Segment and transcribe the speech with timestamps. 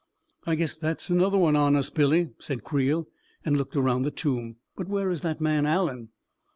[0.47, 3.07] "I guess that's another one on us, Billy," said Creel,
[3.45, 6.09] and looked around the tomb." But where is that man Allen